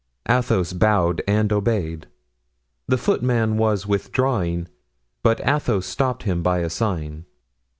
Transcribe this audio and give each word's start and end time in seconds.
Athos 0.27 0.73
bowed 0.73 1.21
and 1.27 1.53
obeyed. 1.53 2.07
The 2.87 2.97
footman 2.97 3.57
was 3.57 3.85
withdrawing, 3.85 4.67
but 5.21 5.39
Athos 5.47 5.85
stopped 5.85 6.23
him 6.23 6.41
by 6.41 6.61
a 6.61 6.71
sign. 6.71 7.25